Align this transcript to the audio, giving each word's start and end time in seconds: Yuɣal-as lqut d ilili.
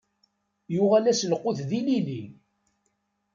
Yuɣal-as 0.73 1.21
lqut 1.31 1.59
d 1.69 1.71
ilili. 1.79 2.23